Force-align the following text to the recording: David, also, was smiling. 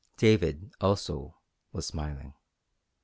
David, 0.17 0.71
also, 0.81 1.37
was 1.71 1.85
smiling. 1.85 2.33